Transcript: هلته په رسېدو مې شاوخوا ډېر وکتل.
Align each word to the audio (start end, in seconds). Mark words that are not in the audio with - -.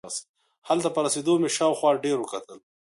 هلته 0.67 0.87
په 0.95 0.99
رسېدو 1.05 1.33
مې 1.41 1.49
شاوخوا 1.57 1.91
ډېر 2.05 2.17
وکتل. 2.19 2.59